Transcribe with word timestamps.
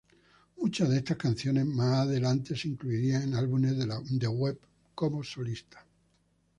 Muchas 0.57 0.89
de 0.89 0.97
esas 0.97 1.15
canciones 1.15 1.63
más 1.67 2.07
adelante 2.07 2.55
se 2.55 2.67
incluirán 2.69 3.21
en 3.21 3.35
álbumes 3.35 3.77
de 3.77 4.27
Webb 4.27 4.57
como 4.95 5.23
solista. 5.23 5.85